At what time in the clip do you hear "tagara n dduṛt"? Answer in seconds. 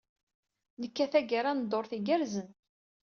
1.11-1.91